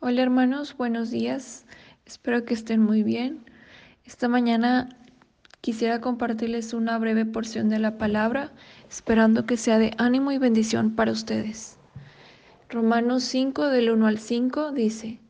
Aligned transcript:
Hola 0.00 0.20
hermanos, 0.20 0.76
buenos 0.76 1.10
días. 1.10 1.64
Espero 2.04 2.44
que 2.44 2.52
estén 2.52 2.82
muy 2.82 3.02
bien. 3.02 3.42
Esta 4.04 4.28
mañana 4.28 4.90
quisiera 5.62 6.02
compartirles 6.02 6.74
una 6.74 6.98
breve 6.98 7.24
porción 7.24 7.70
de 7.70 7.78
la 7.78 7.96
palabra, 7.96 8.52
esperando 8.90 9.46
que 9.46 9.56
sea 9.56 9.78
de 9.78 9.94
ánimo 9.96 10.30
y 10.30 10.36
bendición 10.36 10.94
para 10.94 11.12
ustedes. 11.12 11.78
Romanos 12.68 13.22
5 13.22 13.68
del 13.68 13.90
1 13.90 14.06
al 14.06 14.18
5 14.18 14.72
dice, 14.72 15.20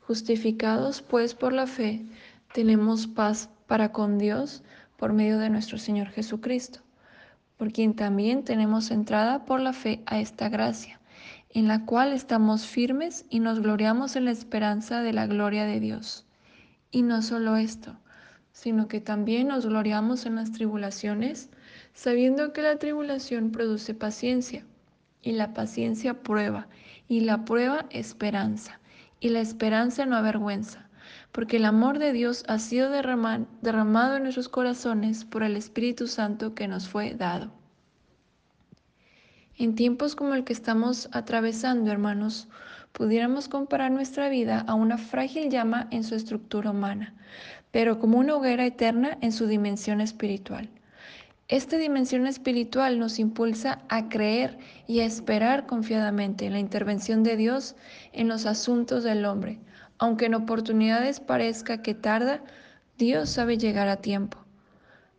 Justificados 0.00 1.00
pues 1.00 1.34
por 1.34 1.54
la 1.54 1.66
fe, 1.66 2.04
tenemos 2.52 3.06
paz 3.06 3.48
para 3.66 3.90
con 3.90 4.18
Dios 4.18 4.62
por 4.98 5.14
medio 5.14 5.38
de 5.38 5.48
nuestro 5.48 5.78
Señor 5.78 6.08
Jesucristo, 6.08 6.80
por 7.56 7.72
quien 7.72 7.94
también 7.94 8.44
tenemos 8.44 8.90
entrada 8.90 9.46
por 9.46 9.60
la 9.60 9.72
fe 9.72 10.02
a 10.04 10.20
esta 10.20 10.50
gracia 10.50 10.99
en 11.52 11.66
la 11.66 11.84
cual 11.84 12.12
estamos 12.12 12.66
firmes 12.66 13.24
y 13.28 13.40
nos 13.40 13.60
gloriamos 13.60 14.14
en 14.14 14.24
la 14.24 14.30
esperanza 14.30 15.02
de 15.02 15.12
la 15.12 15.26
gloria 15.26 15.64
de 15.64 15.80
Dios. 15.80 16.24
Y 16.92 17.02
no 17.02 17.22
solo 17.22 17.56
esto, 17.56 17.96
sino 18.52 18.86
que 18.88 19.00
también 19.00 19.48
nos 19.48 19.66
gloriamos 19.66 20.26
en 20.26 20.36
las 20.36 20.52
tribulaciones, 20.52 21.50
sabiendo 21.92 22.52
que 22.52 22.62
la 22.62 22.78
tribulación 22.78 23.50
produce 23.50 23.94
paciencia, 23.94 24.64
y 25.22 25.32
la 25.32 25.52
paciencia 25.52 26.22
prueba, 26.22 26.68
y 27.08 27.20
la 27.20 27.44
prueba 27.44 27.86
esperanza, 27.90 28.80
y 29.18 29.30
la 29.30 29.40
esperanza 29.40 30.06
no 30.06 30.16
avergüenza, 30.16 30.88
porque 31.32 31.56
el 31.56 31.64
amor 31.64 31.98
de 31.98 32.12
Dios 32.12 32.44
ha 32.48 32.58
sido 32.58 32.90
derramado 32.90 34.16
en 34.16 34.22
nuestros 34.22 34.48
corazones 34.48 35.24
por 35.24 35.42
el 35.42 35.56
Espíritu 35.56 36.06
Santo 36.06 36.54
que 36.54 36.68
nos 36.68 36.88
fue 36.88 37.14
dado. 37.14 37.59
En 39.60 39.74
tiempos 39.74 40.16
como 40.16 40.32
el 40.32 40.44
que 40.44 40.54
estamos 40.54 41.10
atravesando, 41.12 41.92
hermanos, 41.92 42.48
pudiéramos 42.92 43.46
comparar 43.46 43.90
nuestra 43.90 44.30
vida 44.30 44.64
a 44.66 44.72
una 44.72 44.96
frágil 44.96 45.50
llama 45.50 45.86
en 45.90 46.02
su 46.02 46.14
estructura 46.14 46.70
humana, 46.70 47.12
pero 47.70 47.98
como 47.98 48.16
una 48.16 48.36
hoguera 48.36 48.64
eterna 48.64 49.18
en 49.20 49.32
su 49.32 49.46
dimensión 49.46 50.00
espiritual. 50.00 50.70
Esta 51.48 51.76
dimensión 51.76 52.26
espiritual 52.26 52.98
nos 52.98 53.18
impulsa 53.18 53.82
a 53.90 54.08
creer 54.08 54.56
y 54.86 55.00
a 55.00 55.04
esperar 55.04 55.66
confiadamente 55.66 56.46
en 56.46 56.54
la 56.54 56.58
intervención 56.58 57.22
de 57.22 57.36
Dios 57.36 57.76
en 58.14 58.28
los 58.28 58.46
asuntos 58.46 59.04
del 59.04 59.26
hombre. 59.26 59.58
Aunque 59.98 60.24
en 60.24 60.36
oportunidades 60.36 61.20
parezca 61.20 61.82
que 61.82 61.92
tarda, 61.92 62.40
Dios 62.96 63.28
sabe 63.28 63.58
llegar 63.58 63.88
a 63.88 63.98
tiempo. 63.98 64.38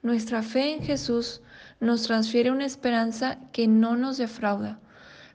Nuestra 0.00 0.42
fe 0.42 0.72
en 0.72 0.82
Jesús 0.82 1.42
nos 1.82 2.04
transfiere 2.04 2.52
una 2.52 2.64
esperanza 2.64 3.40
que 3.50 3.66
no 3.66 3.96
nos 3.96 4.16
defrauda, 4.16 4.78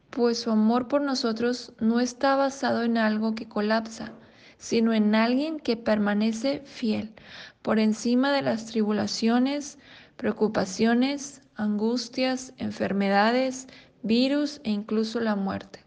pues 0.09 0.39
su 0.39 0.49
amor 0.49 0.87
por 0.87 1.01
nosotros 1.01 1.73
no 1.81 1.99
está 1.99 2.37
basado 2.37 2.83
en 2.83 2.97
algo 2.97 3.35
que 3.35 3.49
colapsa, 3.49 4.13
sino 4.57 4.93
en 4.93 5.13
alguien 5.13 5.59
que 5.59 5.75
permanece 5.75 6.61
fiel 6.63 7.13
por 7.61 7.79
encima 7.79 8.31
de 8.31 8.43
las 8.43 8.65
tribulaciones, 8.65 9.77
preocupaciones, 10.15 11.41
angustias, 11.55 12.53
enfermedades, 12.57 13.67
virus 14.01 14.61
e 14.63 14.69
incluso 14.69 15.19
la 15.19 15.35
muerte. 15.35 15.83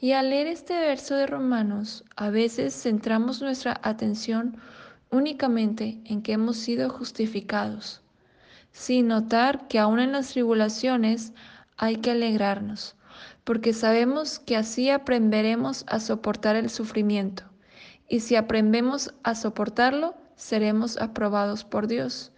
Y 0.00 0.12
al 0.12 0.30
leer 0.30 0.46
este 0.46 0.74
verso 0.78 1.16
de 1.16 1.26
Romanos, 1.26 2.04
a 2.14 2.30
veces 2.30 2.80
centramos 2.80 3.42
nuestra 3.42 3.80
atención 3.82 4.58
únicamente 5.10 6.00
en 6.04 6.22
que 6.22 6.34
hemos 6.34 6.56
sido 6.56 6.88
justificados, 6.88 8.05
sin 8.76 9.08
notar 9.08 9.68
que 9.68 9.78
aún 9.78 10.00
en 10.00 10.12
las 10.12 10.28
tribulaciones 10.28 11.32
hay 11.78 11.96
que 11.96 12.10
alegrarnos, 12.10 12.94
porque 13.42 13.72
sabemos 13.72 14.38
que 14.38 14.54
así 14.54 14.90
aprenderemos 14.90 15.86
a 15.88 15.98
soportar 15.98 16.56
el 16.56 16.68
sufrimiento, 16.68 17.44
y 18.06 18.20
si 18.20 18.36
aprendemos 18.36 19.14
a 19.22 19.34
soportarlo, 19.34 20.14
seremos 20.34 20.98
aprobados 20.98 21.64
por 21.64 21.86
Dios, 21.86 22.32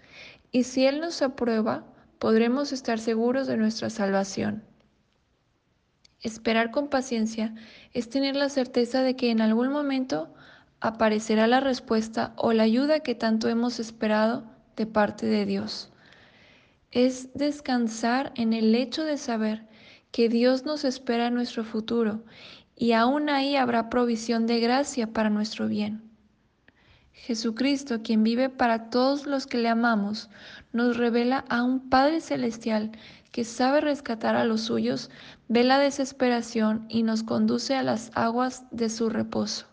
y 0.52 0.62
si 0.62 0.86
Él 0.86 1.00
nos 1.00 1.22
aprueba, 1.22 1.84
podremos 2.20 2.72
estar 2.72 3.00
seguros 3.00 3.48
de 3.48 3.56
nuestra 3.56 3.90
salvación. 3.90 4.62
Esperar 6.22 6.70
con 6.70 6.88
paciencia 6.88 7.52
es 7.92 8.10
tener 8.10 8.36
la 8.36 8.48
certeza 8.48 9.02
de 9.02 9.16
que 9.16 9.32
en 9.32 9.40
algún 9.40 9.72
momento 9.72 10.32
aparecerá 10.78 11.48
la 11.48 11.58
respuesta 11.58 12.32
o 12.36 12.52
la 12.52 12.62
ayuda 12.62 13.00
que 13.00 13.16
tanto 13.16 13.48
hemos 13.48 13.80
esperado 13.80 14.44
de 14.76 14.86
parte 14.86 15.26
de 15.26 15.44
Dios. 15.44 15.90
Es 16.90 17.32
descansar 17.34 18.32
en 18.36 18.52
el 18.52 18.74
hecho 18.74 19.04
de 19.04 19.18
saber 19.18 19.66
que 20.10 20.28
Dios 20.28 20.64
nos 20.64 20.84
espera 20.84 21.26
en 21.26 21.34
nuestro 21.34 21.64
futuro 21.64 22.24
y 22.76 22.92
aún 22.92 23.28
ahí 23.28 23.56
habrá 23.56 23.90
provisión 23.90 24.46
de 24.46 24.60
gracia 24.60 25.12
para 25.12 25.30
nuestro 25.30 25.68
bien. 25.68 26.02
Jesucristo, 27.12 28.02
quien 28.02 28.22
vive 28.22 28.48
para 28.48 28.90
todos 28.90 29.26
los 29.26 29.46
que 29.46 29.58
le 29.58 29.68
amamos, 29.68 30.30
nos 30.72 30.96
revela 30.96 31.44
a 31.48 31.62
un 31.62 31.90
Padre 31.90 32.20
Celestial 32.20 32.92
que 33.32 33.44
sabe 33.44 33.80
rescatar 33.80 34.36
a 34.36 34.44
los 34.44 34.62
suyos, 34.62 35.10
ve 35.48 35.64
la 35.64 35.78
desesperación 35.78 36.86
y 36.88 37.02
nos 37.02 37.22
conduce 37.22 37.74
a 37.74 37.82
las 37.82 38.10
aguas 38.14 38.64
de 38.70 38.88
su 38.88 39.10
reposo. 39.10 39.66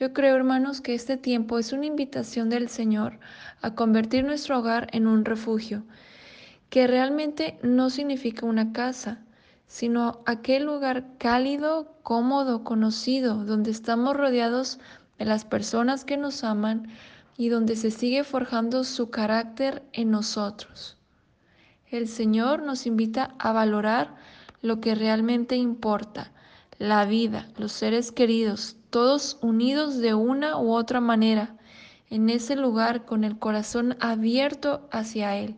Yo 0.00 0.14
creo, 0.14 0.34
hermanos, 0.34 0.80
que 0.80 0.94
este 0.94 1.18
tiempo 1.18 1.58
es 1.58 1.74
una 1.74 1.84
invitación 1.84 2.48
del 2.48 2.70
Señor 2.70 3.20
a 3.60 3.74
convertir 3.74 4.24
nuestro 4.24 4.58
hogar 4.58 4.88
en 4.92 5.06
un 5.06 5.26
refugio, 5.26 5.82
que 6.70 6.86
realmente 6.86 7.58
no 7.62 7.90
significa 7.90 8.46
una 8.46 8.72
casa, 8.72 9.18
sino 9.66 10.22
aquel 10.24 10.64
lugar 10.64 11.04
cálido, 11.18 11.94
cómodo, 12.02 12.64
conocido, 12.64 13.44
donde 13.44 13.70
estamos 13.72 14.16
rodeados 14.16 14.78
de 15.18 15.26
las 15.26 15.44
personas 15.44 16.06
que 16.06 16.16
nos 16.16 16.44
aman 16.44 16.88
y 17.36 17.50
donde 17.50 17.76
se 17.76 17.90
sigue 17.90 18.24
forjando 18.24 18.84
su 18.84 19.10
carácter 19.10 19.82
en 19.92 20.10
nosotros. 20.10 20.96
El 21.90 22.08
Señor 22.08 22.62
nos 22.62 22.86
invita 22.86 23.34
a 23.38 23.52
valorar 23.52 24.16
lo 24.62 24.80
que 24.80 24.94
realmente 24.94 25.56
importa, 25.56 26.32
la 26.80 27.04
vida, 27.04 27.46
los 27.58 27.72
seres 27.72 28.10
queridos, 28.10 28.74
todos 28.88 29.36
unidos 29.42 29.98
de 29.98 30.14
una 30.14 30.58
u 30.58 30.72
otra 30.72 30.98
manera 30.98 31.54
en 32.08 32.30
ese 32.30 32.56
lugar 32.56 33.04
con 33.04 33.22
el 33.22 33.38
corazón 33.38 33.98
abierto 34.00 34.88
hacia 34.90 35.36
Él, 35.36 35.56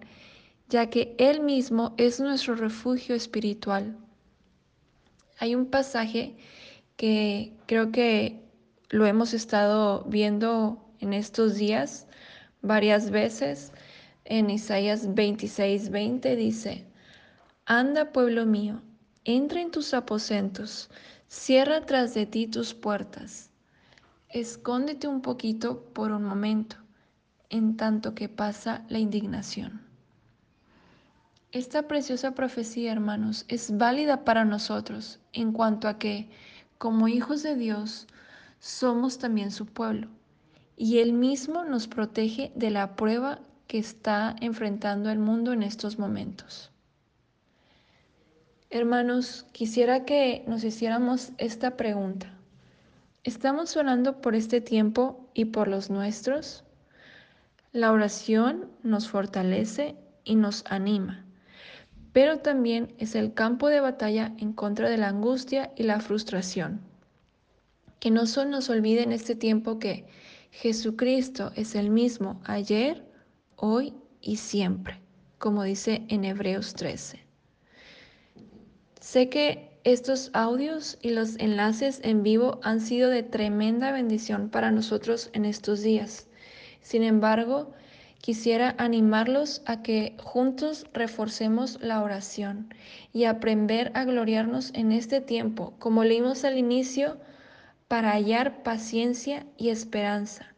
ya 0.69 0.91
que 0.91 1.15
Él 1.19 1.41
mismo 1.41 1.95
es 1.97 2.19
nuestro 2.19 2.57
refugio 2.57 3.15
espiritual. 3.15 3.97
Hay 5.39 5.55
un 5.55 5.67
pasaje 5.67 6.37
que 6.97 7.53
creo 7.67 7.93
que 7.93 8.43
lo 8.91 9.07
hemos 9.07 9.33
estado 9.33 10.03
viendo 10.09 10.85
en 10.99 11.13
estos 11.13 11.55
días 11.55 12.09
varias 12.63 13.11
veces. 13.11 13.73
En 14.25 14.51
Isaías 14.51 15.15
26, 15.15 15.91
20 15.91 16.35
dice, 16.35 16.85
Anda 17.65 18.11
pueblo 18.11 18.45
mío, 18.45 18.83
entra 19.25 19.61
en 19.61 19.71
tus 19.71 19.95
aposentos, 19.95 20.91
Cierra 21.35 21.87
tras 21.87 22.13
de 22.13 22.27
ti 22.27 22.47
tus 22.47 22.75
puertas. 22.75 23.49
Escóndete 24.29 25.09
un 25.09 25.23
poquito 25.23 25.83
por 25.95 26.13
un 26.13 26.25
momento, 26.25 26.77
en 27.49 27.79
tanto 27.79 28.15
que 28.15 28.29
pasa 28.29 28.85
la 28.91 28.99
indignación. 28.99 29.81
Esta 31.51 31.89
preciosa 31.89 32.33
profecía, 32.33 32.93
hermanos, 32.93 33.47
es 33.49 33.75
válida 33.79 34.25
para 34.25 34.45
nosotros 34.45 35.21
en 35.33 35.53
cuanto 35.53 35.89
a 35.89 35.99
que, 35.99 36.29
como 36.77 37.09
hijos 37.09 37.43
de 37.43 37.57
Dios, 37.57 38.07
somos 38.61 39.17
también 39.17 39.51
su 39.51 39.65
pueblo, 39.65 40.09
y 40.77 40.99
Él 40.99 41.15
mismo 41.15 41.65
nos 41.65 41.89
protege 41.89 42.53
de 42.55 42.69
la 42.71 42.95
prueba 42.95 43.39
que 43.69 43.79
está 43.79 44.37
enfrentando 44.43 45.09
el 45.09 45.19
mundo 45.19 45.55
en 45.55 45.63
estos 45.63 45.99
momentos. 45.99 46.71
Hermanos, 48.75 49.45
quisiera 49.53 50.07
que 50.07 50.45
nos 50.47 50.65
hiciéramos 50.65 51.33
esta 51.37 51.77
pregunta. 51.77 52.33
¿Estamos 53.23 53.77
orando 53.77 54.23
por 54.23 54.35
este 54.35 54.63
tiempo 54.63 55.29
y 55.35 55.45
por 55.45 55.69
los 55.69 55.91
nuestros? 55.91 56.65
La 57.73 57.93
oración 57.93 58.71
nos 58.83 59.11
fortalece 59.11 59.95
y 60.25 60.37
nos 60.37 60.65
anima, 60.71 61.23
pero 62.15 62.39
también 62.39 62.95
es 62.97 63.15
el 63.15 63.35
campo 63.35 63.69
de 63.69 63.81
batalla 63.81 64.33
en 64.39 64.55
contra 64.55 64.89
de 64.89 64.97
la 64.97 65.09
angustia 65.09 65.71
y 65.77 65.83
la 65.83 66.01
frustración. 66.01 66.81
Que 68.01 68.11
no 68.11 68.25
solo 68.25 68.53
nos 68.53 68.71
olvide 68.71 69.03
en 69.03 69.13
este 69.13 69.35
tiempo 69.35 69.79
que 69.79 70.07
Jesucristo 70.51 71.53
es 71.57 71.75
el 71.75 71.91
mismo 71.91 72.41
ayer, 72.45 73.05
hoy 73.55 73.93
y 74.23 74.37
siempre, 74.37 74.99
como 75.37 75.63
dice 75.63 76.07
en 76.09 76.25
Hebreos 76.25 76.73
13. 76.73 77.32
Sé 79.03 79.29
que 79.29 79.69
estos 79.83 80.31
audios 80.33 80.97
y 81.03 81.11
los 81.11 81.37
enlaces 81.41 81.99
en 82.05 82.23
vivo 82.23 82.61
han 82.63 82.81
sido 82.81 83.11
de 83.11 83.25
tremenda 83.25 83.91
bendición 83.91 84.49
para 84.49 84.71
nosotros 84.71 85.29
en 85.33 85.45
estos 85.45 85.83
días. 85.83 86.29
Sin 86.83 87.03
embargo, 87.03 87.73
quisiera 88.21 88.77
animarlos 88.79 89.61
a 89.67 89.83
que 89.83 90.15
juntos 90.23 90.87
reforcemos 90.95 91.81
la 91.83 92.01
oración 92.01 92.73
y 93.13 93.25
aprender 93.25 93.91
a 93.97 94.05
gloriarnos 94.05 94.71
en 94.73 94.93
este 94.93 95.21
tiempo, 95.21 95.75
como 95.81 96.05
leímos 96.05 96.45
al 96.45 96.57
inicio, 96.57 97.19
para 97.89 98.13
hallar 98.13 98.63
paciencia 98.63 99.45
y 99.59 99.71
esperanza. 99.71 100.55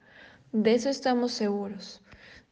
De 0.53 0.75
eso 0.75 0.91
estamos 0.91 1.33
seguros. 1.33 2.03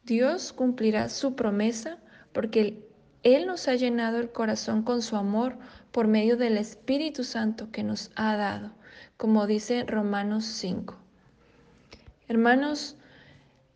Dios 0.05 0.53
cumplirá 0.53 1.07
su 1.09 1.35
promesa 1.35 1.99
porque 2.31 2.83
Él 3.23 3.47
nos 3.47 3.67
ha 3.69 3.75
llenado 3.75 4.19
el 4.19 4.31
corazón 4.31 4.83
con 4.83 5.01
su 5.01 5.15
amor 5.15 5.57
por 5.91 6.07
medio 6.07 6.35
del 6.35 6.57
Espíritu 6.57 7.23
Santo 7.23 7.71
que 7.71 7.83
nos 7.83 8.11
ha 8.15 8.35
dado, 8.35 8.71
como 9.15 9.47
dice 9.47 9.85
Romanos 9.85 10.43
5. 10.45 10.97
Hermanos, 12.27 12.97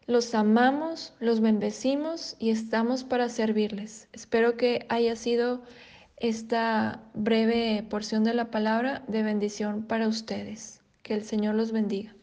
los 0.05 0.35
amamos, 0.35 1.13
los 1.19 1.39
bendecimos 1.39 2.35
y 2.39 2.49
estamos 2.49 3.05
para 3.05 3.29
servirles. 3.29 4.09
Espero 4.11 4.57
que 4.57 4.85
haya 4.89 5.15
sido 5.15 5.63
esta 6.17 7.01
breve 7.13 7.85
porción 7.89 8.23
de 8.23 8.33
la 8.33 8.51
palabra 8.51 9.03
de 9.07 9.23
bendición 9.23 9.83
para 9.83 10.07
ustedes. 10.07 10.81
Que 11.03 11.13
el 11.13 11.23
Señor 11.23 11.55
los 11.55 11.71
bendiga. 11.71 12.16